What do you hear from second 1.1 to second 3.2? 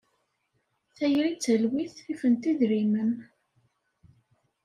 d talwit ifent idrimen.